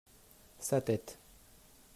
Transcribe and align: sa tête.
sa 0.57 0.81
tête. 0.81 1.19